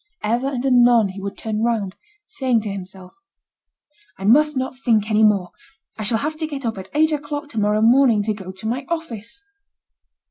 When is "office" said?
8.89-9.43